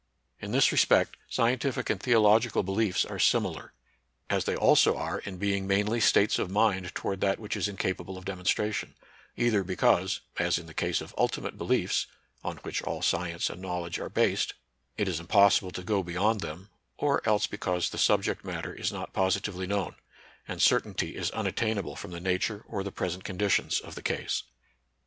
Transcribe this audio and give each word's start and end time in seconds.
In 0.39 0.51
this 0.51 0.71
respect, 0.71 1.15
scientific 1.29 1.87
and 1.91 2.01
theological 2.01 2.63
beliefs 2.63 3.05
are 3.05 3.19
similar; 3.19 3.71
as 4.31 4.45
they 4.45 4.55
also 4.55 4.97
are 4.97 5.19
in 5.19 5.37
being 5.37 5.67
mainly 5.67 6.01
states 6.01 6.39
of 6.39 6.49
mind 6.49 6.95
toward 6.95 7.21
that 7.21 7.39
which 7.39 7.55
is 7.55 7.67
incapable 7.67 8.17
of 8.17 8.25
dem 8.25 8.43
onstration,— 8.43 8.95
either 9.45 9.63
because, 9.63 10.21
as 10.39 10.57
in 10.57 10.65
the 10.65 10.73
case 10.73 11.01
of 11.01 11.13
ultimate 11.19 11.55
beliefs 11.55 12.07
(on 12.43 12.57
which 12.63 12.81
all 12.81 13.03
science 13.03 13.47
and 13.47 13.61
knowl 13.61 13.85
edge 13.85 13.99
are 13.99 14.09
based) 14.09 14.55
it 14.97 15.07
is 15.07 15.19
impossible 15.19 15.69
to 15.69 15.83
go 15.83 16.01
beyond 16.01 16.41
them, 16.41 16.69
or 16.97 17.21
else 17.29 17.45
because 17.45 17.91
the 17.91 17.99
subject 17.99 18.43
matter 18.43 18.73
is 18.73 18.91
not 18.91 19.13
positively 19.13 19.67
known, 19.67 19.93
and 20.47 20.63
certainty 20.63 21.15
is 21.15 21.29
unattainable 21.29 21.95
from 21.95 22.09
the 22.09 22.19
nature 22.19 22.65
or 22.67 22.83
the 22.83 22.91
present 22.91 23.23
conditions 23.23 23.79
of 23.79 23.93
the 23.93 24.01
case. 24.01 24.41